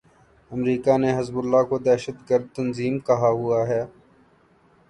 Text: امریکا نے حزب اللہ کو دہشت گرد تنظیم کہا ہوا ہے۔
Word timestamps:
امریکا 0.51 0.93
نے 0.97 1.09
حزب 1.17 1.37
اللہ 1.37 1.63
کو 1.69 1.77
دہشت 1.79 2.29
گرد 2.29 2.47
تنظیم 2.55 2.99
کہا 2.99 3.29
ہوا 3.29 3.67
ہے۔ 3.67 3.83